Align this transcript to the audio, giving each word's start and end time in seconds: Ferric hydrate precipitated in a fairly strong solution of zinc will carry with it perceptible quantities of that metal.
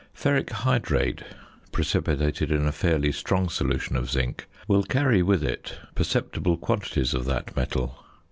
Ferric 0.15 0.49
hydrate 0.49 1.21
precipitated 1.71 2.51
in 2.51 2.65
a 2.65 2.71
fairly 2.71 3.11
strong 3.11 3.49
solution 3.49 3.95
of 3.95 4.09
zinc 4.09 4.47
will 4.67 4.81
carry 4.81 5.21
with 5.21 5.43
it 5.43 5.75
perceptible 5.93 6.57
quantities 6.57 7.13
of 7.13 7.25
that 7.25 7.55
metal. 7.55 8.03